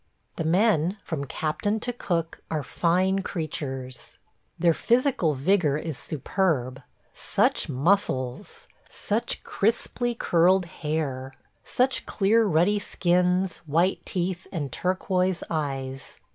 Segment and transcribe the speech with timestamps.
[0.37, 4.17] The men, from captain to cook, are fine creatures.
[4.57, 6.81] Their physical vigor is superb–
[7.13, 8.67] such muscles!
[8.89, 11.35] such crisply curled hair!
[11.63, 16.17] such clear ruddy skins, white teeth, and turquoise eyes.